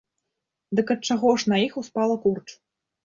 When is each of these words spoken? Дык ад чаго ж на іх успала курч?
Дык 0.79 0.87
ад 0.95 1.01
чаго 1.07 1.35
ж 1.43 1.53
на 1.53 1.57
іх 1.67 1.77
успала 1.85 2.15
курч? 2.25 2.47